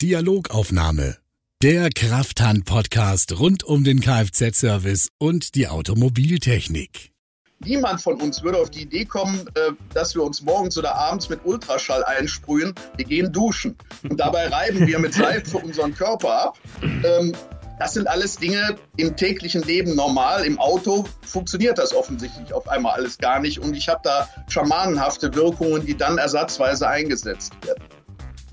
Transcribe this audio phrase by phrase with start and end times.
[0.00, 1.16] Dialogaufnahme.
[1.60, 7.10] Der Krafthand-Podcast rund um den Kfz-Service und die Automobiltechnik.
[7.58, 11.28] Niemand von uns würde auf die Idee kommen, äh, dass wir uns morgens oder abends
[11.28, 12.76] mit Ultraschall einsprühen.
[12.94, 13.76] Wir gehen duschen.
[14.08, 16.58] Und dabei reiben wir mit Seife unseren Körper ab.
[16.80, 17.32] Ähm,
[17.80, 20.44] das sind alles Dinge im täglichen Leben normal.
[20.44, 23.58] Im Auto funktioniert das offensichtlich auf einmal alles gar nicht.
[23.58, 27.82] Und ich habe da schamanenhafte Wirkungen, die dann ersatzweise eingesetzt werden.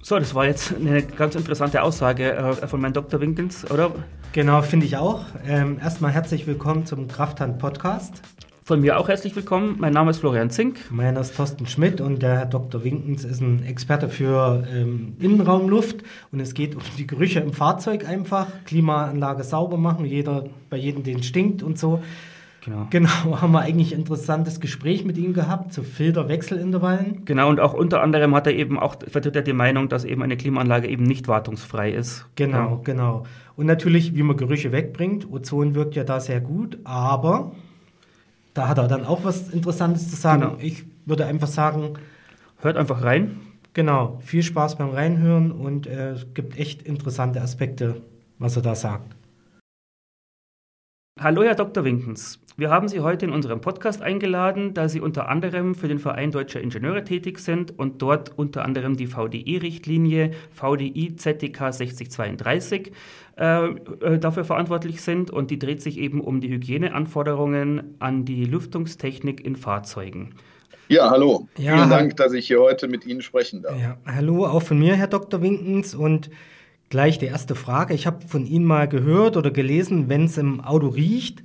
[0.07, 3.19] So, das war jetzt eine ganz interessante Aussage äh, von meinem Dr.
[3.21, 3.91] Winkens, oder?
[4.33, 5.25] Genau, finde ich auch.
[5.47, 8.21] Ähm, erstmal herzlich willkommen zum Krafthand Podcast.
[8.63, 9.77] Von mir auch herzlich willkommen.
[9.79, 10.77] Mein Name ist Florian Zink.
[10.91, 12.83] Mein Name ist Thorsten Schmidt und der Herr Dr.
[12.83, 18.07] Winkens ist ein Experte für ähm, Innenraumluft und es geht um die Gerüche im Fahrzeug
[18.07, 22.03] einfach, Klimaanlage sauber machen, jeder bei jedem den stinkt und so.
[22.65, 22.87] Genau.
[22.89, 23.09] Genau,
[23.41, 27.23] haben wir eigentlich ein interessantes Gespräch mit ihm gehabt zu Filterwechselintervallen.
[27.25, 30.23] Genau, und auch unter anderem hat er eben auch, vertritt er die Meinung, dass eben
[30.23, 32.25] eine Klimaanlage eben nicht wartungsfrei ist.
[32.35, 32.79] Genau, ja.
[32.83, 33.23] genau.
[33.55, 35.31] Und natürlich, wie man Gerüche wegbringt.
[35.31, 37.51] Ozon wirkt ja da sehr gut, aber
[38.55, 40.41] da hat er dann auch was Interessantes zu sagen.
[40.41, 40.57] Genau.
[40.59, 41.93] Ich würde einfach sagen,
[42.57, 43.41] hört einfach rein.
[43.73, 48.01] Genau, viel Spaß beim Reinhören und äh, es gibt echt interessante Aspekte,
[48.39, 49.15] was er da sagt.
[51.19, 51.83] Hallo, Herr Dr.
[51.83, 52.39] Winkens.
[52.57, 56.31] Wir haben Sie heute in unserem Podcast eingeladen, da Sie unter anderem für den Verein
[56.31, 62.93] Deutscher Ingenieure tätig sind und dort unter anderem die VDI-Richtlinie VDI ZTK 6032
[63.37, 68.45] äh, äh, dafür verantwortlich sind und die dreht sich eben um die Hygieneanforderungen an die
[68.45, 70.35] Lüftungstechnik in Fahrzeugen.
[70.87, 71.49] Ja, hallo.
[71.57, 73.77] Ja, Vielen Dank, dass ich hier heute mit Ihnen sprechen darf.
[73.77, 75.41] Ja, hallo, auch von mir, Herr Dr.
[75.41, 75.93] Winkens.
[75.93, 76.29] Und
[76.89, 77.93] Gleich die erste Frage.
[77.93, 81.41] Ich habe von Ihnen mal gehört oder gelesen, wenn es im Auto riecht,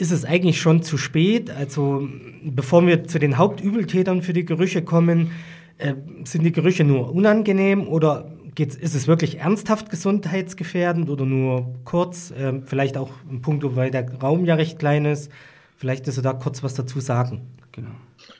[0.00, 1.50] ist es eigentlich schon zu spät.
[1.50, 2.08] Also
[2.42, 5.32] bevor wir zu den Hauptübeltätern für die Gerüche kommen,
[5.78, 11.74] äh, sind die Gerüche nur unangenehm oder geht's, ist es wirklich ernsthaft gesundheitsgefährdend oder nur
[11.84, 12.30] kurz?
[12.30, 15.30] Äh, vielleicht auch ein Punkt, weil der Raum ja recht klein ist.
[15.76, 17.42] Vielleicht, dass Sie da kurz was dazu sagen.
[17.72, 17.90] Genau.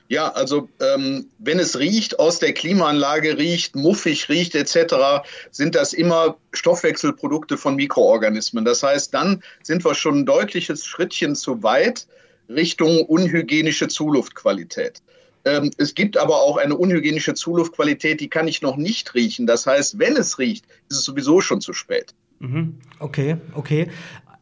[0.07, 5.93] Ja, also ähm, wenn es riecht, aus der Klimaanlage riecht, muffig riecht etc., sind das
[5.93, 8.65] immer Stoffwechselprodukte von Mikroorganismen.
[8.65, 12.07] Das heißt, dann sind wir schon ein deutliches Schrittchen zu weit
[12.49, 15.01] Richtung unhygienische Zuluftqualität.
[15.45, 19.47] Ähm, es gibt aber auch eine unhygienische Zuluftqualität, die kann ich noch nicht riechen.
[19.47, 22.13] Das heißt, wenn es riecht, ist es sowieso schon zu spät.
[22.39, 22.79] Mhm.
[22.99, 23.89] Okay, okay.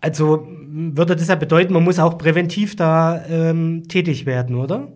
[0.01, 4.91] Also würde das ja bedeuten, man muss auch präventiv da ähm, tätig werden, oder?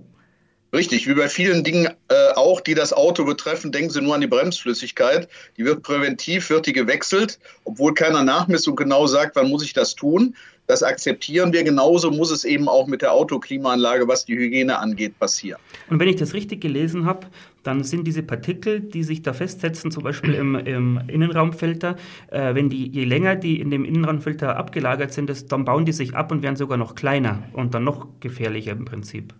[0.73, 4.21] Richtig, wie bei vielen Dingen äh, auch, die das Auto betreffen, denken Sie nur an
[4.21, 5.27] die Bremsflüssigkeit.
[5.55, 9.93] Die wird präventiv, wird die gewechselt, obwohl keiner Nachmessung genau sagt, wann muss ich das
[9.93, 10.35] tun.
[10.67, 11.63] Das akzeptieren wir.
[11.63, 15.59] Genauso muss es eben auch mit der Autoklimaanlage, was die Hygiene angeht, passieren.
[15.89, 17.27] Und wenn ich das richtig gelesen habe,
[17.63, 21.95] dann sind diese Partikel, die sich da festsetzen, zum Beispiel im, im Innenraumfilter,
[22.31, 25.93] äh, wenn die, je länger die in dem Innenraumfilter abgelagert sind, das, dann bauen die
[25.93, 29.33] sich ab und werden sogar noch kleiner und dann noch gefährlicher im Prinzip.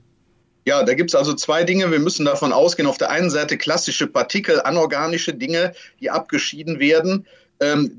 [0.65, 1.91] Ja, da gibt es also zwei Dinge.
[1.91, 7.25] Wir müssen davon ausgehen, auf der einen Seite klassische Partikel, anorganische Dinge, die abgeschieden werden,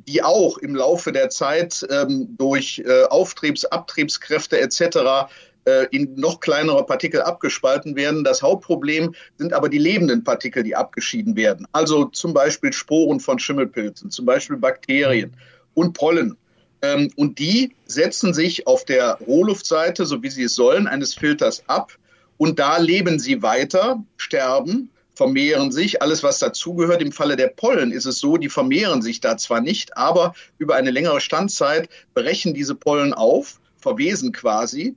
[0.06, 5.30] die auch im Laufe der Zeit ähm, durch äh, Auftriebs-, Abtriebskräfte etc.
[5.64, 8.24] Äh, in noch kleinere Partikel abgespalten werden.
[8.24, 11.66] Das Hauptproblem sind aber die lebenden Partikel, die abgeschieden werden.
[11.72, 15.36] Also zum Beispiel Sporen von Schimmelpilzen, zum Beispiel Bakterien
[15.72, 16.36] und Pollen.
[16.82, 21.62] Ähm, und die setzen sich auf der Rohluftseite, so wie sie es sollen, eines Filters
[21.66, 21.96] ab
[22.36, 27.00] und da leben sie weiter, sterben, vermehren sich, alles was dazugehört.
[27.00, 30.74] Im Falle der Pollen ist es so, die vermehren sich da zwar nicht, aber über
[30.74, 34.96] eine längere Standzeit brechen diese Pollen auf, verwesen quasi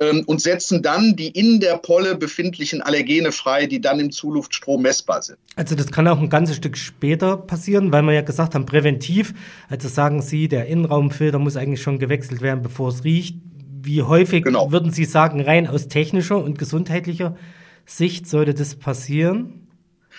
[0.00, 4.82] ähm, und setzen dann die in der Polle befindlichen Allergene frei, die dann im Zuluftstrom
[4.82, 5.38] messbar sind.
[5.56, 9.34] Also das kann auch ein ganzes Stück später passieren, weil wir ja gesagt haben, präventiv.
[9.68, 13.36] Also sagen Sie, der Innenraumfilter muss eigentlich schon gewechselt werden, bevor es riecht.
[13.80, 14.72] Wie häufig genau.
[14.72, 17.36] würden Sie sagen, rein aus technischer und gesundheitlicher
[17.88, 19.66] Sicht sollte das passieren?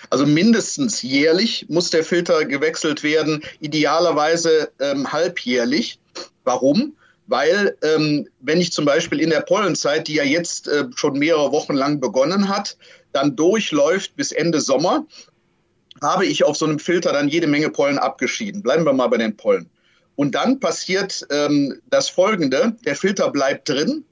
[0.09, 5.99] Also mindestens jährlich muss der Filter gewechselt werden, idealerweise ähm, halbjährlich.
[6.43, 6.96] Warum?
[7.28, 11.52] Weil ähm, wenn ich zum Beispiel in der Pollenzeit, die ja jetzt äh, schon mehrere
[11.52, 12.76] Wochen lang begonnen hat,
[13.11, 15.05] dann durchläuft bis Ende Sommer,
[16.02, 18.64] habe ich auf so einem Filter dann jede Menge Pollen abgeschieden.
[18.64, 19.70] Bleiben wir mal bei den Pollen.
[20.16, 24.05] Und dann passiert ähm, das Folgende, der Filter bleibt drin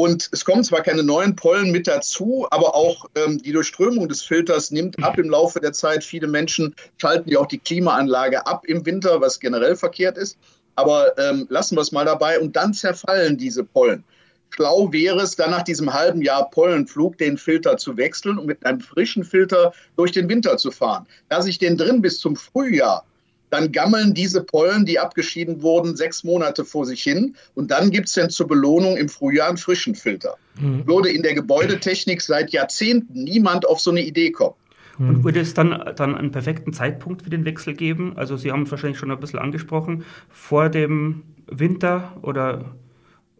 [0.00, 4.22] und es kommen zwar keine neuen Pollen mit dazu, aber auch ähm, die Durchströmung des
[4.22, 6.04] Filters nimmt ab im Laufe der Zeit.
[6.04, 10.38] Viele Menschen schalten ja auch die Klimaanlage ab im Winter, was generell verkehrt ist.
[10.74, 14.02] Aber ähm, lassen wir es mal dabei und dann zerfallen diese Pollen.
[14.48, 18.64] Schlau wäre es, dann nach diesem halben Jahr Pollenflug den Filter zu wechseln und mit
[18.64, 21.06] einem frischen Filter durch den Winter zu fahren.
[21.28, 23.04] Lasse ich den drin bis zum Frühjahr,
[23.50, 27.34] dann gammeln diese Pollen, die abgeschieden wurden, sechs Monate vor sich hin.
[27.54, 30.36] Und dann gibt es dann zur Belohnung im Frühjahr einen frischen Filter.
[30.58, 30.86] Mhm.
[30.86, 34.54] Würde in der Gebäudetechnik seit Jahrzehnten niemand auf so eine Idee kommen.
[34.98, 35.24] Und mhm.
[35.24, 38.12] würde es dann, dann einen perfekten Zeitpunkt für den Wechsel geben?
[38.16, 42.76] Also Sie haben es wahrscheinlich schon ein bisschen angesprochen, vor dem Winter oder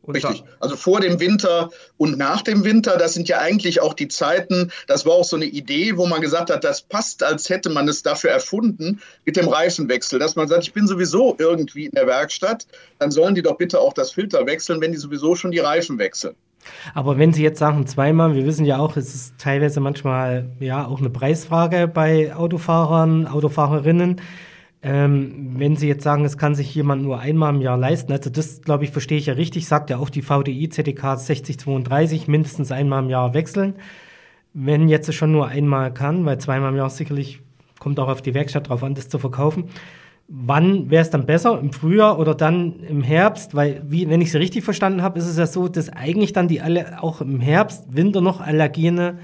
[0.09, 0.45] Richtig.
[0.61, 4.73] Also vor dem Winter und nach dem Winter, das sind ja eigentlich auch die Zeiten,
[4.87, 7.87] das war auch so eine Idee, wo man gesagt hat, das passt, als hätte man
[7.89, 12.07] es dafür erfunden mit dem Reifenwechsel, dass man sagt, ich bin sowieso irgendwie in der
[12.07, 12.67] Werkstatt,
[12.99, 15.99] dann sollen die doch bitte auch das Filter wechseln, wenn die sowieso schon die Reifen
[15.99, 16.35] wechseln.
[16.95, 20.87] Aber wenn Sie jetzt sagen zweimal, wir wissen ja auch, es ist teilweise manchmal ja
[20.87, 24.21] auch eine Preisfrage bei Autofahrern, Autofahrerinnen.
[24.83, 28.31] Ähm, wenn Sie jetzt sagen, es kann sich jemand nur einmal im Jahr leisten, also
[28.31, 32.73] das, glaube ich, verstehe ich ja richtig, sagt ja auch die VDI ZDK 6032, mindestens
[32.73, 33.75] einmal im Jahr wechseln.
[34.55, 37.41] Wenn jetzt schon nur einmal kann, weil zweimal im Jahr sicherlich
[37.79, 39.65] kommt auch auf die Werkstatt drauf an, das zu verkaufen.
[40.29, 41.59] Wann wäre es dann besser?
[41.59, 43.55] Im Frühjahr oder dann im Herbst?
[43.55, 46.47] Weil, wie, wenn ich Sie richtig verstanden habe, ist es ja so, dass eigentlich dann
[46.47, 49.19] die alle auch im Herbst, Winter noch Allergene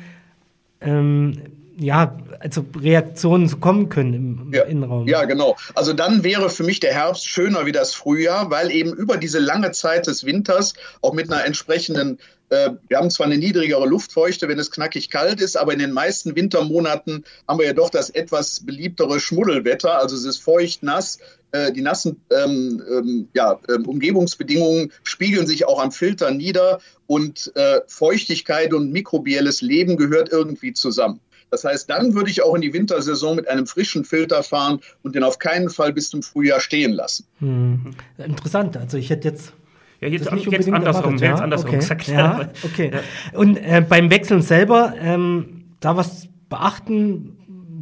[0.81, 1.35] ähm,
[1.79, 5.07] ja, also Reaktionen kommen können im, ja, Innenraum.
[5.07, 5.57] Ja, genau.
[5.75, 9.39] Also dann wäre für mich der Herbst schöner wie das Frühjahr, weil eben über diese
[9.39, 12.19] lange Zeit des Winters auch mit einer entsprechenden
[12.49, 15.93] äh, wir haben zwar eine niedrigere Luftfeuchte, wenn es knackig kalt ist, aber in den
[15.93, 19.99] meisten Wintermonaten haben wir ja doch das etwas beliebtere Schmuddelwetter.
[19.99, 21.19] Also es ist feucht, nass.
[21.53, 27.53] Äh, die nassen ähm, ähm, ja, ähm, Umgebungsbedingungen spiegeln sich auch am Filter nieder und
[27.55, 31.21] äh, Feuchtigkeit und mikrobielles Leben gehört irgendwie zusammen.
[31.51, 35.15] Das heißt, dann würde ich auch in die Wintersaison mit einem frischen Filter fahren und
[35.15, 37.27] den auf keinen Fall bis zum Frühjahr stehen lassen.
[37.39, 37.95] Hm.
[38.19, 38.77] Interessant.
[38.77, 39.53] Also ich hätte jetzt
[40.01, 41.31] ja, jetzt, nicht jetzt andersrum, erwartet, ja?
[41.31, 41.79] jetzt andersrum okay.
[41.79, 42.09] gesagt.
[42.09, 42.91] Ja, okay.
[42.93, 43.39] Ja.
[43.39, 47.33] Und äh, beim Wechseln selber, ähm, da was beachten,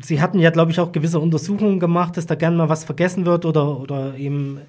[0.03, 3.25] Sie hatten ja, glaube ich, auch gewisse Untersuchungen gemacht, dass da gerne mal was vergessen
[3.25, 4.61] wird oder, oder eben,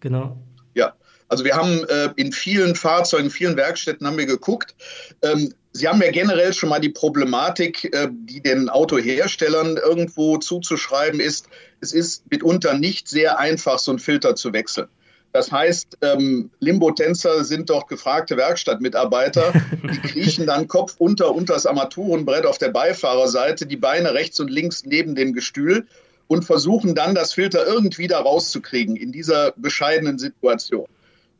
[0.00, 0.36] genau.
[0.74, 0.92] Ja,
[1.28, 4.74] also wir haben äh, in vielen Fahrzeugen, in vielen Werkstätten haben wir geguckt.
[5.22, 11.18] Ähm, Sie haben ja generell schon mal die Problematik, äh, die den Autoherstellern irgendwo zuzuschreiben
[11.18, 11.48] ist.
[11.80, 14.88] Es ist mitunter nicht sehr einfach, so einen Filter zu wechseln.
[15.32, 19.54] Das heißt, ähm, Limbo-Tänzer sind dort gefragte Werkstattmitarbeiter.
[19.82, 24.50] Die kriechen dann Kopf unter unter das Armaturenbrett auf der Beifahrerseite, die Beine rechts und
[24.50, 25.86] links neben dem Gestühl
[26.28, 30.86] und versuchen dann, das Filter irgendwie da rauszukriegen in dieser bescheidenen Situation.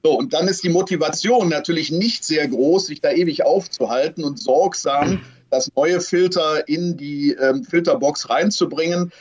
[0.05, 4.41] So, und dann ist die Motivation natürlich nicht sehr groß, sich da ewig aufzuhalten und
[4.41, 5.21] sorgsam
[5.51, 9.13] das neue Filter in die ähm, Filterbox reinzubringen.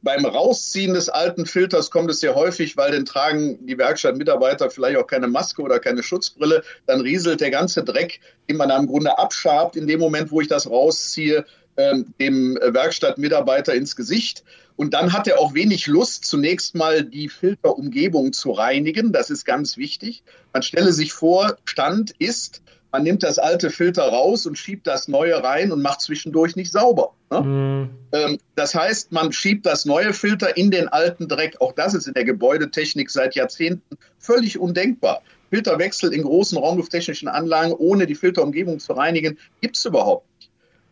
[0.00, 4.96] Beim Rausziehen des alten Filters kommt es sehr häufig, weil dann tragen die Werkstattmitarbeiter vielleicht
[4.96, 6.62] auch keine Maske oder keine Schutzbrille.
[6.86, 10.40] Dann rieselt der ganze Dreck, den man da im Grunde abschabt, in dem Moment, wo
[10.40, 11.44] ich das rausziehe,
[11.76, 14.44] ähm, dem Werkstattmitarbeiter ins Gesicht.
[14.78, 19.10] Und dann hat er auch wenig Lust, zunächst mal die Filterumgebung zu reinigen.
[19.10, 20.22] Das ist ganz wichtig.
[20.52, 25.08] Man stelle sich vor, Stand ist, man nimmt das alte Filter raus und schiebt das
[25.08, 27.12] neue rein und macht zwischendurch nicht sauber.
[27.28, 27.40] Ne?
[27.40, 27.90] Mhm.
[28.12, 31.56] Ähm, das heißt, man schiebt das neue Filter in den alten Dreck.
[31.60, 35.22] Auch das ist in der Gebäudetechnik seit Jahrzehnten völlig undenkbar.
[35.50, 40.27] Filterwechsel in großen raumlufttechnischen Anlagen, ohne die Filterumgebung zu reinigen, gibt es überhaupt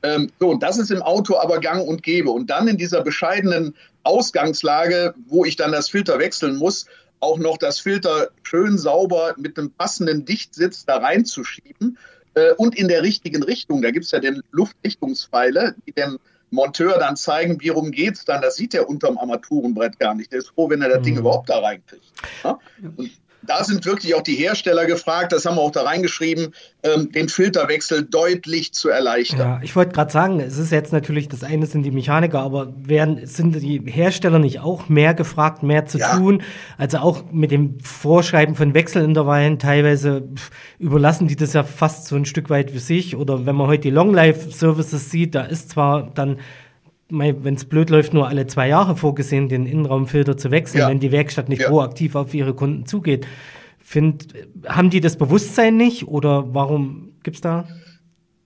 [0.07, 2.31] ähm, so, und das ist im Auto aber gang und gäbe.
[2.31, 3.75] Und dann in dieser bescheidenen
[4.05, 6.87] Ausgangslage, wo ich dann das Filter wechseln muss,
[7.19, 11.99] auch noch das Filter schön sauber mit einem passenden Dichtsitz da reinzuschieben
[12.35, 13.83] äh, und in der richtigen Richtung.
[13.83, 16.19] Da gibt es ja den Luftrichtungspfeile, die dem
[16.51, 18.43] Monteur dann zeigen, wie rum geht es dann.
[18.43, 20.31] Das sieht er unterm Armaturenbrett gar nicht.
[20.31, 21.05] Der ist froh, wenn er das mhm.
[21.05, 22.05] Ding überhaupt da reinkriegt.
[22.45, 22.61] Ja?
[22.97, 23.11] Und
[23.43, 27.29] da sind wirklich auch die Hersteller gefragt, das haben wir auch da reingeschrieben, ähm, den
[27.29, 29.39] Filterwechsel deutlich zu erleichtern.
[29.39, 32.73] Ja, ich wollte gerade sagen, es ist jetzt natürlich, das eine sind die Mechaniker, aber
[32.77, 36.17] werden, sind die Hersteller nicht auch mehr gefragt, mehr zu ja.
[36.17, 36.43] tun?
[36.79, 42.17] Also auch mit dem Vorschreiben von Wechselintervallen teilweise pff, überlassen die das ja fast so
[42.17, 43.17] ein Stück weit für sich.
[43.17, 46.39] Oder wenn man heute die Long Life Services sieht, da ist zwar dann
[47.09, 50.89] wenn es blöd läuft, nur alle zwei Jahre vorgesehen, den Innenraumfilter zu wechseln, ja.
[50.89, 51.69] wenn die Werkstatt nicht ja.
[51.69, 53.27] proaktiv auf ihre Kunden zugeht.
[53.79, 54.35] Find,
[54.67, 57.69] haben die das Bewusstsein nicht oder warum gibt es da?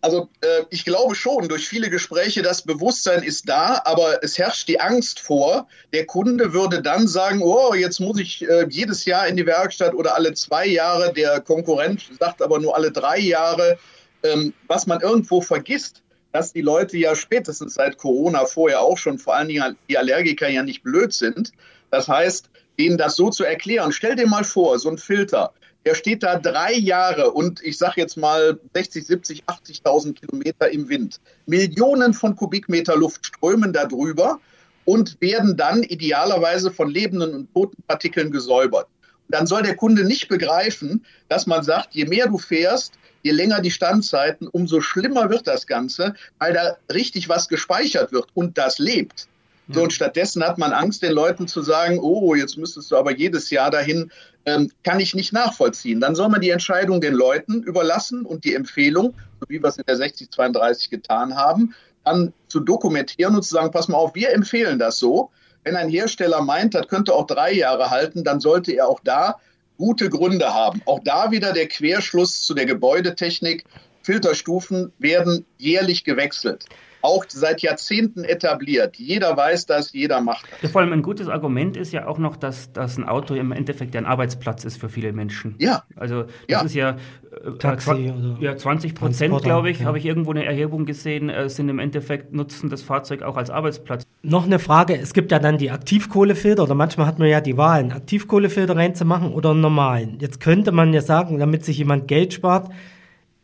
[0.03, 4.69] Also äh, ich glaube schon, durch viele Gespräche, das Bewusstsein ist da, aber es herrscht
[4.69, 9.27] die Angst vor, der Kunde würde dann sagen, oh, jetzt muss ich äh, jedes Jahr
[9.27, 13.79] in die Werkstatt oder alle zwei Jahre, der Konkurrent sagt aber nur alle drei Jahre,
[14.23, 16.03] ähm, was man irgendwo vergisst
[16.33, 20.49] dass die Leute ja spätestens seit Corona vorher auch schon, vor allen Dingen die Allergiker
[20.49, 21.53] ja nicht blöd sind.
[21.91, 25.53] Das heißt, denen das so zu erklären, stell dir mal vor, so ein Filter,
[25.85, 30.89] der steht da drei Jahre und ich sage jetzt mal 60, 70, 80.000 Kilometer im
[30.89, 31.21] Wind.
[31.47, 34.41] Millionen von Kubikmeter Luft strömen da drüber
[34.85, 38.89] und werden dann idealerweise von lebenden und toten Partikeln gesäubert.
[39.29, 43.61] Dann soll der Kunde nicht begreifen, dass man sagt, je mehr du fährst, je länger
[43.61, 48.79] die Standzeiten, umso schlimmer wird das Ganze, weil da richtig was gespeichert wird und das
[48.79, 49.29] lebt.
[49.73, 53.17] So, und stattdessen hat man Angst, den Leuten zu sagen, oh, jetzt müsstest du aber
[53.17, 54.11] jedes Jahr dahin,
[54.45, 56.01] ähm, kann ich nicht nachvollziehen.
[56.01, 59.77] Dann soll man die Entscheidung den Leuten überlassen und die Empfehlung, so wie wir es
[59.77, 61.75] in der 6032 getan haben,
[62.05, 65.31] dann zu dokumentieren und zu sagen, pass mal auf, wir empfehlen das so.
[65.63, 69.37] Wenn ein Hersteller meint, das könnte auch drei Jahre halten, dann sollte er auch da
[69.81, 70.83] gute Gründe haben.
[70.85, 73.65] Auch da wieder der Querschluss zu der Gebäudetechnik.
[74.03, 76.67] Filterstufen werden jährlich gewechselt
[77.03, 78.97] auch seit Jahrzehnten etabliert.
[78.97, 80.63] Jeder weiß das, jeder macht das.
[80.63, 83.53] Ja, vor allem ein gutes Argument ist ja auch noch, dass, dass ein Auto im
[83.53, 85.55] Endeffekt ein Arbeitsplatz ist für viele Menschen.
[85.59, 85.85] Ja.
[85.97, 86.63] Also das ja.
[86.63, 89.87] ist ja, äh, Taxi ja 20 Prozent, glaube ich, ja.
[89.87, 93.51] habe ich irgendwo eine Erhebung gesehen, äh, sind im Endeffekt nutzen das Fahrzeug auch als
[93.51, 94.05] Arbeitsplatz.
[94.23, 97.57] Noch eine Frage, es gibt ja dann die Aktivkohlefilter oder manchmal hat man ja die
[97.57, 100.19] Wahl, einen Aktivkohlefilter reinzumachen oder einen normalen.
[100.21, 102.71] Jetzt könnte man ja sagen, damit sich jemand Geld spart,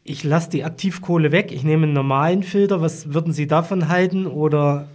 [0.08, 2.80] ich lasse die Aktivkohle weg, ich nehme einen normalen Filter.
[2.80, 4.26] Was würden Sie davon halten?
[4.26, 4.88] Oder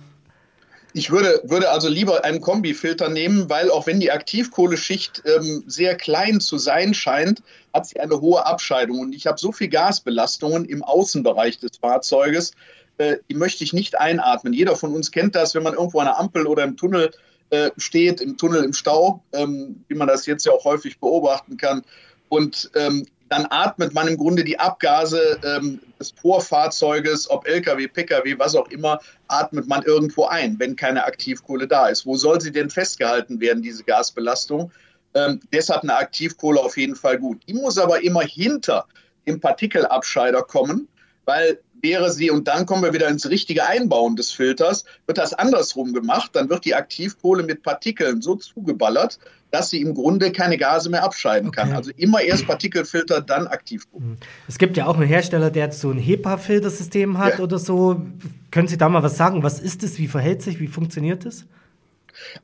[0.94, 5.96] ich würde, würde also lieber einen Kombifilter nehmen, weil auch wenn die Aktivkohleschicht ähm, sehr
[5.96, 7.42] klein zu sein scheint,
[7.74, 9.00] hat sie eine hohe Abscheidung.
[9.00, 12.52] Und ich habe so viel Gasbelastungen im Außenbereich des Fahrzeuges,
[12.98, 14.52] äh, die möchte ich nicht einatmen.
[14.52, 17.12] Jeder von uns kennt das, wenn man irgendwo an einer Ampel oder im Tunnel
[17.52, 21.56] äh, steht, im Tunnel im Stau, ähm, wie man das jetzt ja auch häufig beobachten
[21.56, 21.84] kann.
[22.28, 28.38] Und ähm, dann atmet man im Grunde die Abgase ähm, des Vorfahrzeuges, ob Lkw, Pkw,
[28.38, 32.06] was auch immer, atmet man irgendwo ein, wenn keine Aktivkohle da ist.
[32.06, 34.70] Wo soll sie denn festgehalten werden, diese Gasbelastung?
[35.14, 37.40] Ähm, deshalb eine Aktivkohle auf jeden Fall gut.
[37.48, 38.86] Die muss aber immer hinter
[39.26, 40.90] dem Partikelabscheider kommen,
[41.24, 45.34] weil wäre sie, und dann kommen wir wieder ins richtige Einbauen des Filters, wird das
[45.34, 49.20] andersrum gemacht, dann wird die Aktivkohle mit Partikeln so zugeballert,
[49.52, 51.62] dass sie im Grunde keine Gase mehr abscheiden okay.
[51.62, 51.74] kann.
[51.74, 54.06] Also immer erst Partikelfilter, dann Aktivkohle.
[54.06, 54.18] Mhm.
[54.48, 57.44] Es gibt ja auch einen Hersteller, der so ein HEPA-Filtersystem hat ja.
[57.44, 58.02] oder so.
[58.50, 59.44] Können Sie da mal was sagen?
[59.44, 59.98] Was ist es?
[59.98, 60.60] Wie verhält sich?
[60.60, 61.46] Wie funktioniert es?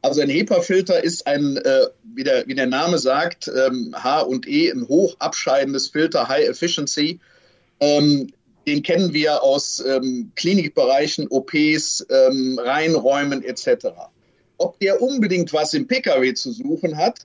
[0.01, 4.47] Also ein HEPA-Filter ist ein, äh, wie, der, wie der Name sagt, ähm, H und
[4.47, 7.19] E, ein hoch abscheidendes Filter, High Efficiency.
[7.79, 8.31] Ähm,
[8.67, 13.87] den kennen wir aus ähm, Klinikbereichen, OPs, ähm, Reinräumen etc.
[14.57, 17.21] Ob der unbedingt was im Pkw zu suchen hat,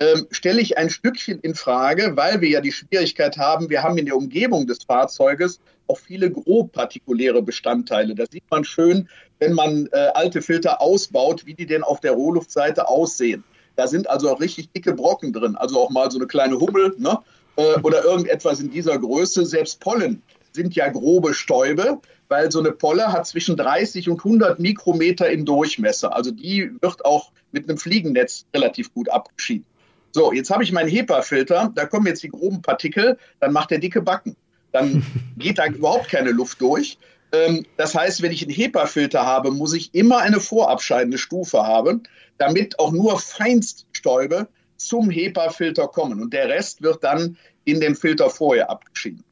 [0.00, 3.98] ähm, stelle ich ein Stückchen in Frage, weil wir ja die Schwierigkeit haben, wir haben
[3.98, 8.14] in der Umgebung des Fahrzeuges auch viele grob partikuläre Bestandteile.
[8.14, 12.12] Das sieht man schön, wenn man äh, alte Filter ausbaut, wie die denn auf der
[12.12, 13.44] Rohluftseite aussehen.
[13.76, 16.94] Da sind also auch richtig dicke Brocken drin, also auch mal so eine kleine Hummel
[16.98, 17.18] ne?
[17.56, 19.44] äh, oder irgendetwas in dieser Größe.
[19.44, 20.22] Selbst Pollen
[20.56, 25.44] sind ja grobe Stäube, weil so eine Polle hat zwischen 30 und 100 Mikrometer im
[25.44, 26.16] Durchmesser.
[26.16, 29.64] Also die wird auch mit einem Fliegennetz relativ gut abgeschieden.
[30.10, 33.78] So, jetzt habe ich meinen HEPA-Filter, da kommen jetzt die groben Partikel, dann macht der
[33.78, 34.34] dicke Backen.
[34.72, 35.04] Dann
[35.38, 36.98] geht da überhaupt keine Luft durch.
[37.32, 42.02] Ähm, das heißt, wenn ich einen HEPA-Filter habe, muss ich immer eine vorabscheidende Stufe haben,
[42.38, 46.22] damit auch nur Feinststäube zum HEPA-Filter kommen.
[46.22, 49.22] Und der Rest wird dann in dem Filter vorher abgeschieden.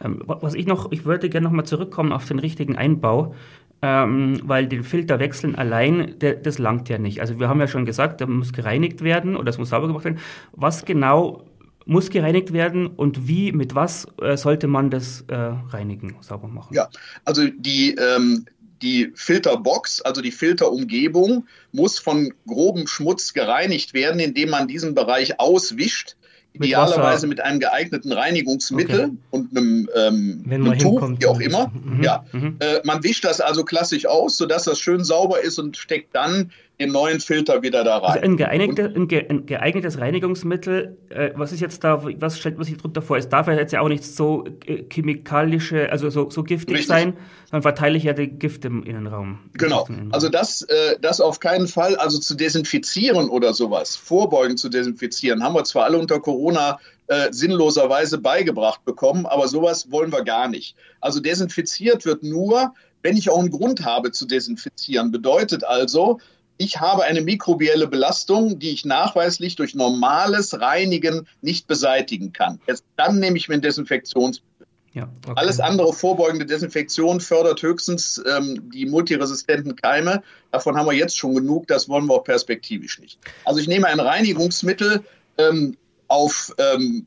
[0.00, 3.34] Ähm, was ich noch, ich würde gerne nochmal zurückkommen auf den richtigen Einbau,
[3.82, 7.20] ähm, weil den Filter wechseln allein, der, das langt ja nicht.
[7.20, 10.04] Also wir haben ja schon gesagt, der muss gereinigt werden oder es muss sauber gemacht
[10.04, 10.18] werden.
[10.52, 11.44] Was genau
[11.88, 16.74] muss gereinigt werden und wie, mit was äh, sollte man das äh, reinigen, sauber machen?
[16.74, 16.88] Ja,
[17.24, 18.44] also die, ähm,
[18.82, 25.40] die Filterbox, also die Filterumgebung, muss von grobem Schmutz gereinigt werden, indem man diesen Bereich
[25.40, 26.16] auswischt
[26.60, 29.16] Idealerweise mit, mit einem geeigneten Reinigungsmittel okay.
[29.30, 31.68] und einem, ähm, einem Tuch, wie auch immer.
[31.68, 32.02] Mhm.
[32.02, 32.24] Ja.
[32.32, 32.56] Mhm.
[32.60, 36.50] Äh, man wischt das also klassisch aus, sodass das schön sauber ist und steckt dann
[36.80, 38.10] den neuen Filter wieder da rein.
[38.12, 42.56] Also ein, geeignetes, ein, ge ein geeignetes Reinigungsmittel, äh, was ist jetzt da, was stellt
[42.56, 43.16] man sich darunter vor?
[43.16, 46.88] Es darf ja jetzt ja auch nicht so äh, chemikalische, also so, so giftig Richtig.
[46.88, 47.16] sein,
[47.50, 49.40] dann verteile ich ja die Gift im Innenraum.
[49.54, 50.12] Genau, Innenraum.
[50.12, 55.42] also das, äh, das auf keinen Fall, also zu desinfizieren oder sowas, vorbeugen zu desinfizieren,
[55.42, 60.48] haben wir zwar alle unter Corona äh, sinnloserweise beigebracht bekommen, aber sowas wollen wir gar
[60.48, 60.76] nicht.
[61.00, 65.10] Also desinfiziert wird nur, wenn ich auch einen Grund habe zu desinfizieren.
[65.10, 66.18] Bedeutet also,
[66.58, 72.60] ich habe eine mikrobielle Belastung, die ich nachweislich durch normales Reinigen nicht beseitigen kann.
[72.66, 74.66] Jetzt, dann nehme ich mir ein Desinfektionsmittel.
[74.92, 75.34] Ja, okay.
[75.36, 80.22] Alles andere vorbeugende Desinfektion fördert höchstens ähm, die multiresistenten Keime.
[80.50, 83.18] Davon haben wir jetzt schon genug, das wollen wir auch perspektivisch nicht.
[83.44, 85.04] Also ich nehme ein Reinigungsmittel
[85.36, 85.76] ähm,
[86.08, 87.06] auf, ähm,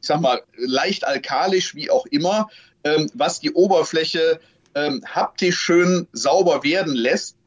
[0.00, 2.48] ich sag mal, leicht alkalisch, wie auch immer,
[2.82, 4.40] ähm, was die Oberfläche
[4.74, 7.37] ähm, haptisch schön sauber werden lässt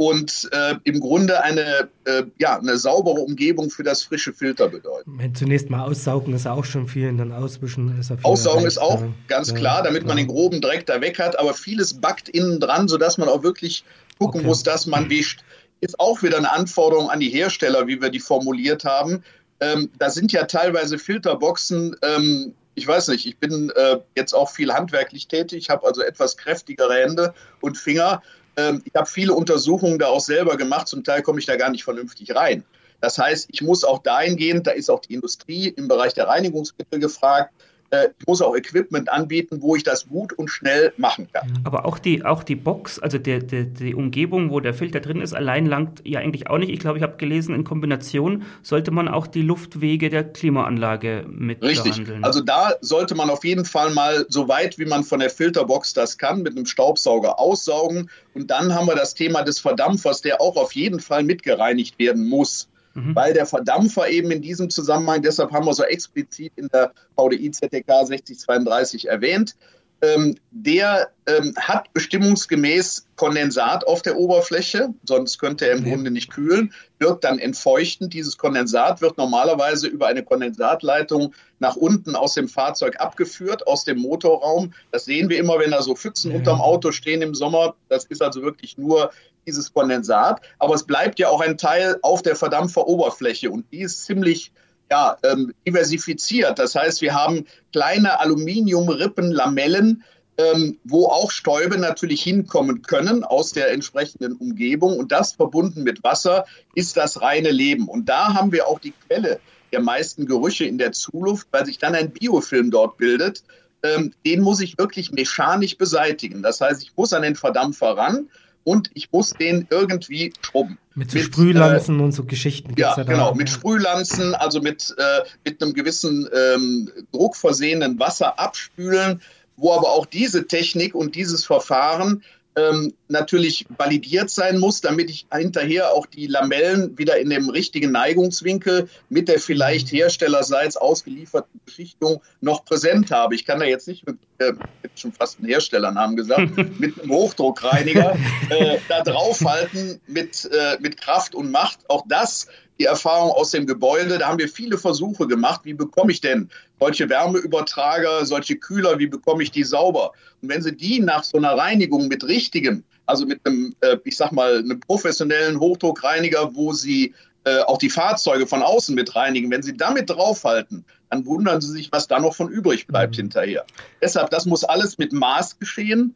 [0.00, 5.18] und äh, im Grunde eine, äh, ja, eine saubere Umgebung für das frische Filter bedeuten.
[5.18, 8.64] Wenn zunächst mal aussaugen ist auch schon viel, und dann auswischen ist ja viel Aussaugen
[8.64, 10.08] ist auch ganz klar, damit ja.
[10.08, 13.42] man den groben Dreck da weg hat, aber vieles backt innen dran, sodass man auch
[13.42, 13.84] wirklich
[14.18, 14.48] gucken okay.
[14.48, 15.44] muss, dass man wischt.
[15.82, 19.22] Ist auch wieder eine Anforderung an die Hersteller, wie wir die formuliert haben.
[19.60, 24.48] Ähm, da sind ja teilweise Filterboxen, ähm, ich weiß nicht, ich bin äh, jetzt auch
[24.48, 28.22] viel handwerklich tätig, habe also etwas kräftigere Hände und Finger.
[28.60, 31.70] Ähm, ich habe viele Untersuchungen da auch selber gemacht, zum Teil komme ich da gar
[31.70, 32.64] nicht vernünftig rein.
[33.00, 37.00] Das heißt, ich muss auch dahingehend, da ist auch die Industrie im Bereich der Reinigungsmittel
[37.00, 37.52] gefragt,
[37.92, 41.60] ich muss auch Equipment anbieten, wo ich das gut und schnell machen kann.
[41.64, 45.20] Aber auch die, auch die Box, also der, der, die Umgebung, wo der Filter drin
[45.20, 46.70] ist, allein langt ja eigentlich auch nicht.
[46.70, 51.62] Ich glaube, ich habe gelesen, in Kombination sollte man auch die Luftwege der Klimaanlage mit
[51.62, 51.92] Richtig.
[51.92, 52.24] Behandeln.
[52.24, 55.92] Also da sollte man auf jeden Fall mal so weit, wie man von der Filterbox
[55.94, 58.08] das kann, mit einem Staubsauger aussaugen.
[58.34, 62.28] Und dann haben wir das Thema des Verdampfers, der auch auf jeden Fall mitgereinigt werden
[62.28, 63.14] muss mhm.
[63.14, 67.50] weil der Verdampfer eben in diesem Zusammenhang, deshalb haben wir so explizit in der VDI
[67.50, 69.56] ZTK 6032 erwähnt,
[70.02, 75.92] ähm, der ähm, hat bestimmungsgemäß Kondensat auf der Oberfläche, sonst könnte er im ja.
[75.92, 78.14] Grunde nicht kühlen, wirkt dann entfeuchtend.
[78.14, 83.98] Dieses Kondensat wird normalerweise über eine Kondensatleitung nach unten aus dem Fahrzeug abgeführt, aus dem
[83.98, 84.72] Motorraum.
[84.90, 86.38] Das sehen wir immer, wenn da so Pfützen ja.
[86.38, 87.74] unterm Auto stehen im Sommer.
[87.90, 89.10] Das ist also wirklich nur
[89.50, 90.40] dieses Kondensat.
[90.58, 94.52] Aber es bleibt ja auch ein Teil auf der Verdampferoberfläche und die ist ziemlich
[94.90, 96.58] ja, ähm, diversifiziert.
[96.58, 100.04] Das heißt, wir haben kleine Aluminiumrippen, Lamellen,
[100.36, 104.98] ähm, wo auch Stäube natürlich hinkommen können aus der entsprechenden Umgebung.
[104.98, 107.88] Und das verbunden mit Wasser ist das reine Leben.
[107.88, 109.38] Und da haben wir auch die Quelle
[109.72, 113.44] der meisten Gerüche in der Zuluft, weil sich dann ein Biofilm dort bildet.
[113.82, 116.42] Ähm, den muss ich wirklich mechanisch beseitigen.
[116.42, 118.28] Das heißt, ich muss an den Verdampfer ran
[118.64, 120.78] und ich muss den irgendwie schrubben.
[120.94, 122.74] Mit so mit, Sprühlanzen äh, und so Geschichten.
[122.76, 129.20] Ja, ja genau, mit Sprühlanzen, also mit, äh, mit einem gewissen ähm, druckversehenen Wasser abspülen,
[129.56, 132.22] wo aber auch diese Technik und dieses Verfahren
[132.60, 137.92] ähm, natürlich validiert sein muss, damit ich hinterher auch die Lamellen wieder in dem richtigen
[137.92, 143.34] Neigungswinkel mit der vielleicht herstellerseits ausgelieferten Beschichtung noch präsent habe.
[143.34, 144.52] Ich kann da jetzt nicht mit, äh,
[144.94, 148.16] schon fast einen Herstellernamen gesagt, mit einem Hochdruckreiniger
[148.50, 151.80] äh, da draufhalten mit, äh, mit Kraft und Macht.
[151.88, 152.46] Auch das
[152.80, 154.18] die Erfahrung aus dem Gebäude.
[154.18, 155.60] Da haben wir viele Versuche gemacht.
[155.64, 156.48] Wie bekomme ich denn
[156.80, 160.12] solche Wärmeübertrager, solche Kühler, wie bekomme ich die sauber?
[160.40, 164.16] Und wenn Sie die nach so einer Reinigung mit richtigem, also mit einem, äh, ich
[164.16, 167.14] sag mal, einem professionellen Hochdruckreiniger, wo Sie
[167.44, 171.72] äh, auch die Fahrzeuge von außen mit reinigen, wenn Sie damit draufhalten, dann wundern Sie
[171.72, 173.22] sich, was da noch von übrig bleibt mhm.
[173.22, 173.66] hinterher.
[174.00, 176.14] Deshalb, das muss alles mit Maß geschehen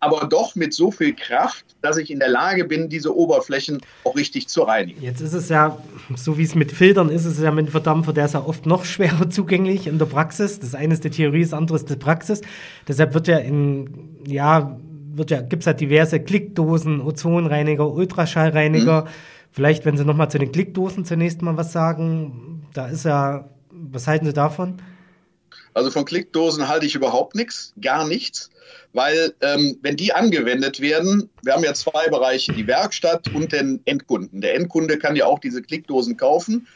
[0.00, 4.16] aber doch mit so viel Kraft, dass ich in der Lage bin, diese Oberflächen auch
[4.16, 5.02] richtig zu reinigen.
[5.02, 5.78] Jetzt ist es ja,
[6.16, 8.44] so wie es mit Filtern ist, ist es ja mit dem Verdampfer, der ist ja
[8.44, 10.60] oft noch schwerer zugänglich in der Praxis.
[10.60, 12.40] Das eine ist die Theorie, das andere ist die Praxis.
[12.86, 14.78] Deshalb wird ja in, ja,
[15.12, 19.02] wird ja, gibt es ja diverse Klickdosen, Ozonreiniger, Ultraschallreiniger.
[19.02, 19.08] Mhm.
[19.50, 24.06] Vielleicht, wenn Sie nochmal zu den Klickdosen zunächst mal was sagen, da ist ja, was
[24.06, 24.80] halten Sie davon?
[25.74, 28.50] Also von Klickdosen halte ich überhaupt nichts, gar nichts
[28.92, 33.80] weil ähm, wenn die angewendet werden, wir haben ja zwei Bereiche, die Werkstatt und den
[33.84, 34.40] Endkunden.
[34.40, 36.66] Der Endkunde kann ja auch diese Klickdosen kaufen.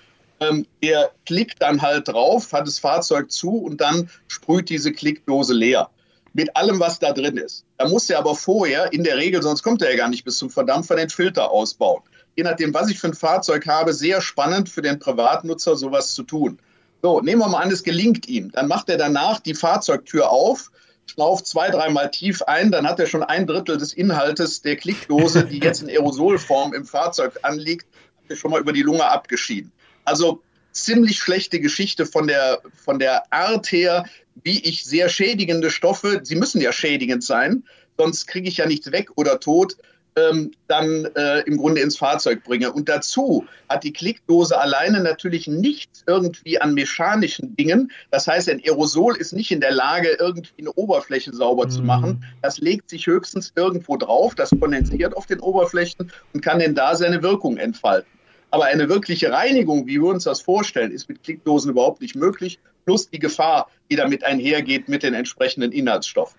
[0.40, 5.54] Ähm, der klickt dann halt drauf, hat das Fahrzeug zu und dann sprüht diese Klickdose
[5.54, 5.90] leer.
[6.32, 7.64] Mit allem, was da drin ist.
[7.78, 10.36] Da muss er aber vorher, in der Regel, sonst kommt er ja gar nicht bis
[10.36, 12.02] zum Verdampfer, den Filter ausbauen.
[12.36, 16.22] Je nachdem, was ich für ein Fahrzeug habe, sehr spannend für den Privatnutzer, sowas zu
[16.22, 16.58] tun.
[17.00, 18.50] So, nehmen wir mal an, es gelingt ihm.
[18.52, 20.70] Dann macht er danach die Fahrzeugtür auf,
[21.06, 25.44] schnauft zwei, dreimal tief ein, dann hat er schon ein Drittel des Inhaltes der Klickdose,
[25.44, 27.86] die jetzt in Aerosolform im Fahrzeug anliegt,
[28.34, 29.72] schon mal über die Lunge abgeschieden.
[30.04, 30.42] Also
[30.72, 34.04] ziemlich schlechte Geschichte von der, von der Art her,
[34.42, 37.64] wie ich sehr schädigende Stoffe, sie müssen ja schädigend sein,
[37.96, 39.76] sonst kriege ich ja nichts weg oder tot,
[40.16, 42.72] ähm, dann äh, im Grunde ins Fahrzeug bringe.
[42.72, 47.92] Und dazu hat die Klickdose alleine natürlich nichts irgendwie an mechanischen Dingen.
[48.10, 51.70] Das heißt, ein Aerosol ist nicht in der Lage, irgendwie eine Oberfläche sauber mhm.
[51.70, 52.24] zu machen.
[52.42, 56.96] Das legt sich höchstens irgendwo drauf, das kondensiert auf den Oberflächen und kann denn da
[56.96, 58.10] seine Wirkung entfalten.
[58.50, 62.58] Aber eine wirkliche Reinigung, wie wir uns das vorstellen, ist mit Klickdosen überhaupt nicht möglich,
[62.86, 66.38] plus die Gefahr, die damit einhergeht mit den entsprechenden Inhaltsstoffen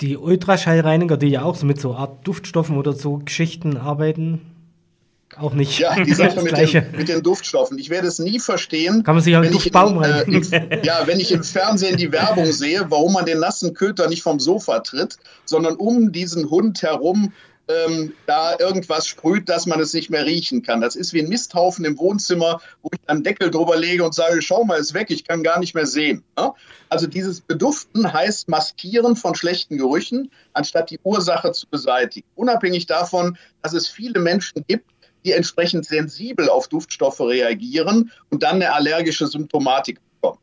[0.00, 4.40] die Ultraschallreiniger, die ja auch so mit so Art Duftstoffen oder so Geschichten arbeiten,
[5.36, 5.78] auch nicht.
[5.78, 7.78] Ja, die Sache mit den, mit den, Duftstoffen.
[7.78, 9.02] Ich werde es nie verstehen.
[9.02, 10.32] Kann man sich auch einen Duftbaum rein.
[10.32, 14.22] Äh, ja, wenn ich im Fernsehen die Werbung sehe, warum man den nassen Köter nicht
[14.22, 17.32] vom Sofa tritt, sondern um diesen Hund herum
[17.68, 20.80] ähm, da irgendwas sprüht, dass man es nicht mehr riechen kann.
[20.80, 24.40] Das ist wie ein Misthaufen im Wohnzimmer, wo ich einen Deckel drüber lege und sage,
[24.40, 26.22] schau mal, ist weg, ich kann gar nicht mehr sehen.
[26.38, 26.54] Ja?
[26.88, 32.26] Also dieses Beduften heißt Maskieren von schlechten Gerüchen, anstatt die Ursache zu beseitigen.
[32.36, 34.90] Unabhängig davon, dass es viele Menschen gibt,
[35.24, 40.38] die entsprechend sensibel auf Duftstoffe reagieren und dann eine allergische Symptomatik bekommen.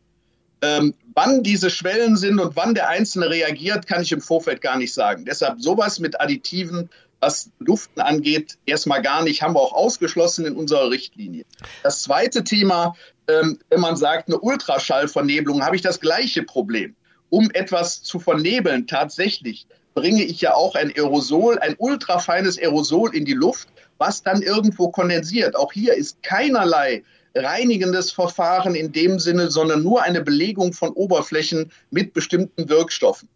[0.61, 4.77] Ähm, wann diese Schwellen sind und wann der Einzelne reagiert, kann ich im Vorfeld gar
[4.77, 5.23] nicht sagen.
[5.23, 6.89] Deshalb sowas mit Additiven,
[7.23, 11.45] was Duften angeht, erstmal gar nicht, haben wir auch ausgeschlossen in unserer Richtlinie.
[11.81, 12.95] Das zweite Thema,
[13.29, 16.95] ähm, wenn man sagt, eine Ultraschallvernebelung, habe ich das gleiche Problem.
[17.29, 23.23] Um etwas zu vernebeln, tatsächlich, bringe ich ja auch ein Aerosol, ein ultrafeines Aerosol in
[23.23, 25.55] die Luft, was dann irgendwo kondensiert.
[25.55, 27.03] Auch hier ist keinerlei
[27.35, 33.29] reinigendes Verfahren in dem Sinne, sondern nur eine Belegung von Oberflächen mit bestimmten Wirkstoffen.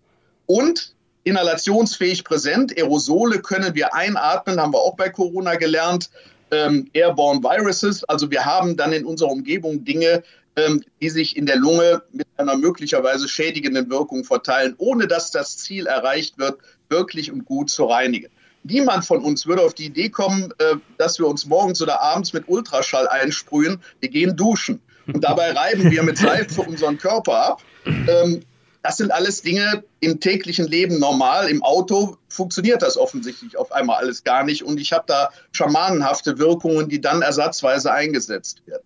[0.45, 0.93] Und
[1.27, 2.75] inhalationsfähig präsent.
[2.77, 6.09] Aerosole können wir einatmen, haben wir auch bei Corona gelernt.
[6.49, 10.23] Ähm, Airborne Viruses, also wir haben dann in unserer Umgebung Dinge,
[10.55, 15.57] ähm, die sich in der Lunge mit einer möglicherweise schädigenden Wirkung verteilen, ohne dass das
[15.57, 18.29] Ziel erreicht wird, wirklich und gut zu reinigen.
[18.63, 22.31] Niemand von uns würde auf die Idee kommen, äh, dass wir uns morgens oder abends
[22.31, 23.81] mit Ultraschall einsprühen.
[23.99, 24.81] Wir gehen duschen.
[25.05, 27.61] Und dabei reiben wir mit Seife unseren Körper ab.
[27.85, 28.41] Ähm,
[28.83, 31.49] das sind alles Dinge im täglichen Leben normal.
[31.49, 34.63] Im Auto funktioniert das offensichtlich auf einmal alles gar nicht.
[34.63, 38.83] Und ich habe da schamanenhafte Wirkungen, die dann ersatzweise eingesetzt werden.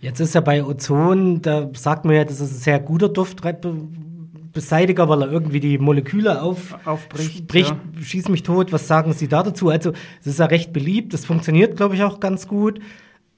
[0.00, 5.08] Jetzt ist ja bei Ozon, da sagt man ja, das ist ein sehr guter Duftbeseitiger,
[5.08, 8.02] weil er irgendwie die Moleküle auf, aufbricht, bricht, ja.
[8.02, 8.72] schießt mich tot.
[8.72, 9.70] Was sagen Sie da dazu?
[9.70, 12.80] Also, es ist ja recht beliebt, das funktioniert, glaube ich, auch ganz gut.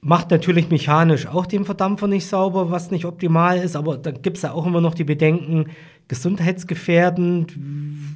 [0.07, 4.37] Macht natürlich mechanisch auch den Verdampfer nicht sauber, was nicht optimal ist, aber da gibt
[4.37, 5.71] es ja auch immer noch die Bedenken,
[6.07, 7.55] gesundheitsgefährdend.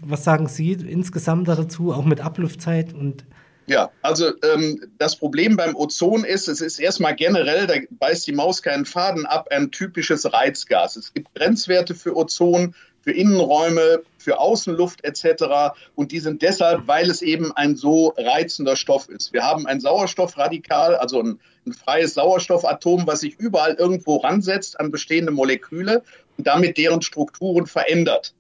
[0.06, 3.26] Was sagen Sie insgesamt dazu, auch mit Abluftzeit und
[3.66, 8.34] ja, also ähm, das Problem beim Ozon ist, es ist erstmal generell, da beißt die
[8.34, 10.96] Maus keinen Faden ab, ein typisches Reizgas.
[10.96, 15.76] Es gibt Grenzwerte für Ozon, für Innenräume, für Außenluft etc.
[15.96, 19.34] Und die sind deshalb, weil es eben ein so reizender Stoff ist.
[19.34, 24.92] Wir haben ein Sauerstoffradikal, also ein, ein freies Sauerstoffatom, was sich überall irgendwo ransetzt an
[24.92, 26.04] bestehende Moleküle
[26.38, 28.34] und damit deren Strukturen verändert.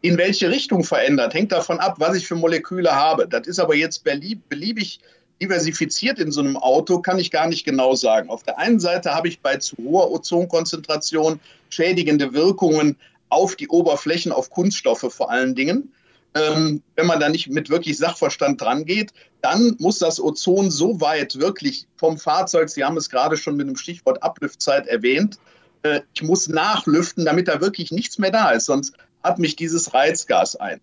[0.00, 3.28] In welche Richtung verändert, hängt davon ab, was ich für Moleküle habe.
[3.28, 5.00] Das ist aber jetzt beliebig
[5.42, 8.30] diversifiziert in so einem Auto, kann ich gar nicht genau sagen.
[8.30, 12.96] Auf der einen Seite habe ich bei zu hoher Ozonkonzentration schädigende Wirkungen
[13.32, 15.92] auf die Oberflächen, auf Kunststoffe vor allen Dingen.
[16.34, 21.00] Ähm, wenn man da nicht mit wirklich Sachverstand dran geht, dann muss das Ozon so
[21.00, 25.38] weit wirklich vom Fahrzeug, Sie haben es gerade schon mit dem Stichwort Ablüftzeit erwähnt,
[25.82, 28.66] äh, ich muss nachlüften, damit da wirklich nichts mehr da ist.
[28.66, 28.94] Sonst
[29.36, 30.80] mich dieses Reizgas ein.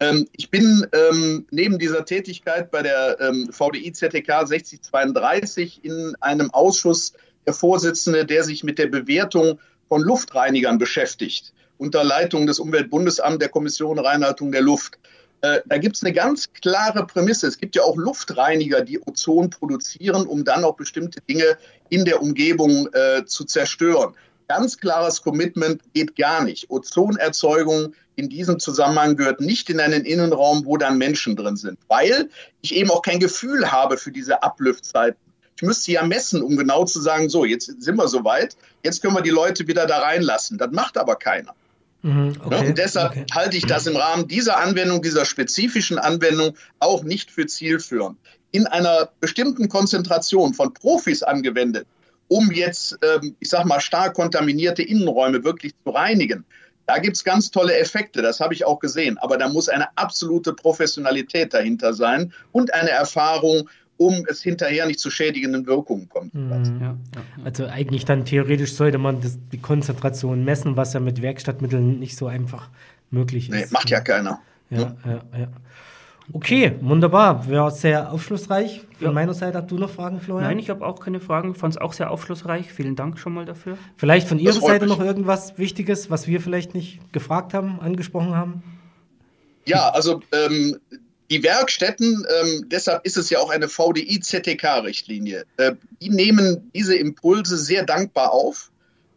[0.00, 7.14] Ähm, ich bin ähm, neben dieser Tätigkeit bei der VDI ZTK 6032 in einem Ausschuss
[7.46, 9.58] der Vorsitzende, der sich mit der Bewertung
[9.88, 14.98] von Luftreinigern beschäftigt, unter Leitung des Umweltbundesamts der Kommission Reinhaltung der Luft.
[15.40, 17.46] Äh, da gibt es eine ganz klare Prämisse.
[17.46, 21.56] Es gibt ja auch Luftreiniger, die Ozon produzieren, um dann auch bestimmte Dinge
[21.88, 24.14] in der Umgebung äh, zu zerstören
[24.50, 26.70] ganz klares Commitment geht gar nicht.
[26.70, 32.28] Ozonerzeugung in diesem Zusammenhang gehört nicht in einen Innenraum, wo dann Menschen drin sind, weil
[32.60, 35.20] ich eben auch kein Gefühl habe für diese Ablüftzeiten.
[35.54, 39.14] Ich müsste ja messen, um genau zu sagen, so, jetzt sind wir soweit, jetzt können
[39.14, 40.58] wir die Leute wieder da reinlassen.
[40.58, 41.54] Das macht aber keiner.
[42.02, 43.26] Mhm, okay, und deshalb okay.
[43.32, 48.18] halte ich das im Rahmen dieser Anwendung, dieser spezifischen Anwendung auch nicht für zielführend.
[48.52, 51.86] In einer bestimmten Konzentration von Profis angewendet,
[52.28, 56.44] um jetzt, ähm, ich sag mal, stark kontaminierte Innenräume wirklich zu reinigen.
[56.86, 59.18] Da gibt es ganz tolle Effekte, das habe ich auch gesehen.
[59.18, 63.68] Aber da muss eine absolute Professionalität dahinter sein und eine Erfahrung,
[64.00, 66.32] um es hinterher nicht zu schädigenden Wirkungen kommt.
[66.32, 66.80] Mhm.
[66.80, 66.96] Ja,
[67.44, 72.16] Also eigentlich dann theoretisch sollte man das, die Konzentration messen, was ja mit Werkstattmitteln nicht
[72.16, 72.70] so einfach
[73.10, 73.54] möglich ist.
[73.54, 74.40] Nee, macht ja keiner.
[74.70, 75.48] Ja, ja, ja.
[76.32, 77.46] Okay, wunderbar.
[77.46, 78.86] Wäre sehr aufschlussreich.
[78.96, 79.12] Von ja.
[79.12, 80.48] meiner Seite, hast du noch Fragen, Florian?
[80.48, 81.54] Nein, ich habe auch keine Fragen.
[81.54, 82.72] Fand es auch sehr aufschlussreich.
[82.72, 83.76] Vielen Dank schon mal dafür.
[83.96, 84.96] Vielleicht von Ihrer Seite mich.
[84.96, 88.62] noch irgendwas Wichtiges, was wir vielleicht nicht gefragt haben, angesprochen haben?
[89.66, 90.78] Ja, also ähm,
[91.30, 97.56] die Werkstätten, ähm, deshalb ist es ja auch eine VDI-ZTK-Richtlinie, äh, die nehmen diese Impulse
[97.56, 98.70] sehr dankbar auf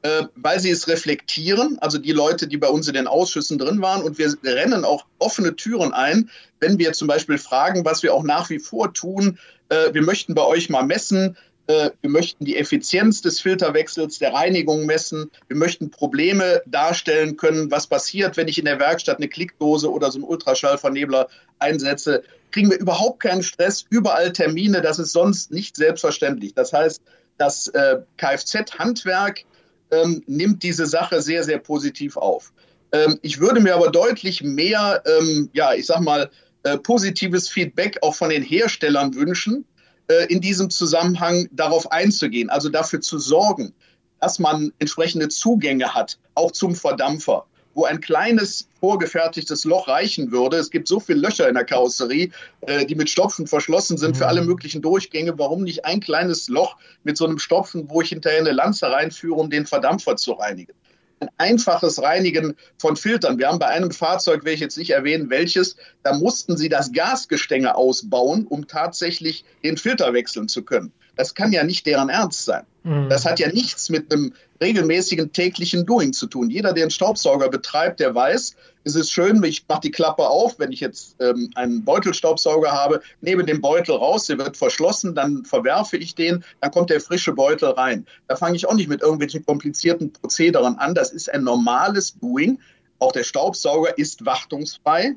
[0.04, 3.82] äh, weil sie es reflektieren, also die Leute, die bei uns in den Ausschüssen drin
[3.82, 4.04] waren.
[4.04, 8.24] Und wir rennen auch offene Türen ein, wenn wir zum Beispiel fragen, was wir auch
[8.24, 9.40] nach wie vor tun.
[9.70, 14.86] Äh, wir möchten bei euch mal messen, wir möchten die Effizienz des Filterwechsels, der Reinigung
[14.86, 15.32] messen.
[15.48, 20.12] Wir möchten Probleme darstellen können, was passiert, wenn ich in der Werkstatt eine Klickdose oder
[20.12, 22.24] so einen Ultraschallvernebler einsetze.
[22.52, 26.54] Kriegen wir überhaupt keinen Stress, überall Termine, das ist sonst nicht selbstverständlich.
[26.54, 27.02] Das heißt,
[27.38, 29.46] das äh, Kfz-Handwerk
[29.92, 32.54] ähm, nimmt diese Sache sehr, sehr positiv auf.
[32.92, 36.30] Ähm, ich würde mir aber deutlich mehr, ähm, ja, ich sag mal,
[36.64, 39.66] äh, positives Feedback auch von den Herstellern wünschen,
[40.08, 43.74] äh, in diesem Zusammenhang darauf einzugehen, also dafür zu sorgen,
[44.20, 50.58] dass man entsprechende Zugänge hat, auch zum Verdampfer, wo ein kleines vorgefertigtes Loch reichen würde.
[50.58, 54.24] Es gibt so viele Löcher in der Karosserie, äh, die mit Stopfen verschlossen sind für
[54.24, 54.30] mhm.
[54.30, 55.38] alle möglichen Durchgänge.
[55.38, 59.40] Warum nicht ein kleines Loch mit so einem Stopfen, wo ich hinterher eine Lanze reinführe,
[59.40, 60.74] um den Verdampfer zu reinigen?
[61.24, 63.38] Ein einfaches Reinigen von Filtern.
[63.38, 66.92] Wir haben bei einem Fahrzeug, will ich jetzt nicht erwähnen, welches, da mussten sie das
[66.92, 70.92] Gasgestänge ausbauen, um tatsächlich den Filter wechseln zu können.
[71.16, 72.64] Das kann ja nicht deren Ernst sein.
[72.84, 73.10] Mhm.
[73.10, 74.34] Das hat ja nichts mit einem
[74.64, 76.50] regelmäßigen täglichen Doing zu tun.
[76.50, 80.58] Jeder, der einen Staubsauger betreibt, der weiß, es ist schön, ich mache die Klappe auf,
[80.58, 85.46] wenn ich jetzt ähm, einen Beutelstaubsauger habe, nehme den Beutel raus, der wird verschlossen, dann
[85.46, 88.06] verwerfe ich den, dann kommt der frische Beutel rein.
[88.28, 90.96] Da fange ich auch nicht mit irgendwelchen komplizierten Prozederen an.
[90.96, 92.60] Das ist ein normales Doing.
[93.00, 95.16] Auch der Staubsauger ist wartungsfrei.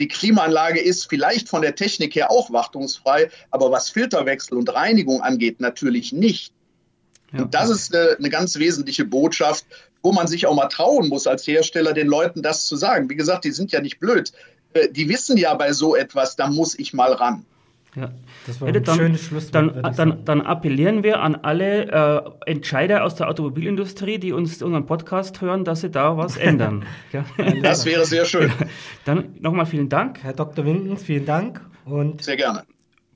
[0.00, 5.22] Die Klimaanlage ist vielleicht von der Technik her auch wartungsfrei, aber was Filterwechsel und Reinigung
[5.22, 6.52] angeht, natürlich nicht.
[7.32, 7.42] Ja.
[7.42, 9.66] Und das ist eine, eine ganz wesentliche Botschaft,
[10.02, 13.08] wo man sich auch mal trauen muss als Hersteller, den Leuten das zu sagen.
[13.08, 14.32] Wie gesagt, die sind ja nicht blöd.
[14.74, 17.44] Äh, die wissen ja bei so etwas, da muss ich mal ran.
[17.94, 18.10] Ja.
[18.46, 19.54] Das war ein dann, schönes Schlusswort.
[19.54, 24.86] Dann, dann, dann, appellieren wir an alle äh, Entscheider aus der Automobilindustrie, die uns unseren
[24.86, 26.86] Podcast hören, dass sie da was ändern.
[27.12, 27.24] ja.
[27.62, 28.50] Das wäre sehr schön.
[29.04, 30.22] Dann nochmal vielen Dank.
[30.22, 30.64] Herr Dr.
[30.64, 31.60] Winkens, vielen Dank.
[31.84, 32.64] Und sehr gerne.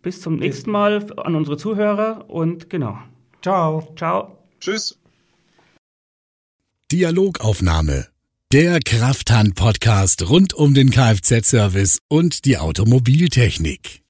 [0.02, 2.98] Bis zum nächsten Mal an unsere Zuhörer und genau.
[3.46, 3.86] Ciao.
[3.96, 4.36] Ciao.
[4.58, 4.98] Tschüss.
[6.90, 8.08] Dialogaufnahme.
[8.52, 14.02] Der Krafthand-Podcast rund um den Kfz-Service und die Automobiltechnik.